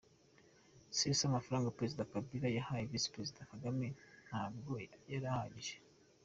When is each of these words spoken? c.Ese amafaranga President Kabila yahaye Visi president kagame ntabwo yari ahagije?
c.Ese 0.95 1.23
amafaranga 1.25 1.75
President 1.77 2.09
Kabila 2.13 2.47
yahaye 2.57 2.83
Visi 2.91 3.13
president 3.15 3.49
kagame 3.51 3.87
ntabwo 4.27 4.71
yari 5.11 5.27
ahagije? 5.33 5.75